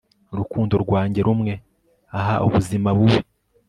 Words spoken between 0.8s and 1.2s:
rwanjye